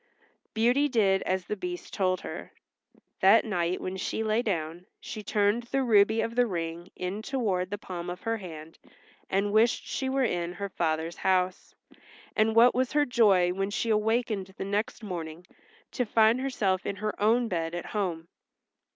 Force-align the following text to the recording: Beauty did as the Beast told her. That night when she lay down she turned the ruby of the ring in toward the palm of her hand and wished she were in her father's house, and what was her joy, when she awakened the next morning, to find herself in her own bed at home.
Beauty 0.55 0.89
did 0.89 1.21
as 1.27 1.45
the 1.45 1.55
Beast 1.55 1.93
told 1.93 2.21
her. 2.21 2.53
That 3.19 3.45
night 3.45 3.79
when 3.79 3.97
she 3.97 4.23
lay 4.23 4.41
down 4.41 4.87
she 4.99 5.21
turned 5.21 5.61
the 5.61 5.83
ruby 5.83 6.21
of 6.21 6.33
the 6.35 6.47
ring 6.47 6.89
in 6.95 7.21
toward 7.21 7.69
the 7.69 7.77
palm 7.77 8.09
of 8.09 8.21
her 8.21 8.37
hand 8.37 8.79
and 9.29 9.53
wished 9.53 9.85
she 9.85 10.09
were 10.09 10.23
in 10.23 10.53
her 10.53 10.69
father's 10.69 11.17
house, 11.17 11.75
and 12.35 12.55
what 12.55 12.73
was 12.73 12.93
her 12.93 13.05
joy, 13.05 13.53
when 13.53 13.69
she 13.69 13.91
awakened 13.91 14.55
the 14.57 14.65
next 14.65 15.03
morning, 15.03 15.45
to 15.91 16.03
find 16.03 16.39
herself 16.41 16.83
in 16.83 16.95
her 16.95 17.13
own 17.21 17.47
bed 17.47 17.75
at 17.75 17.85
home. 17.85 18.27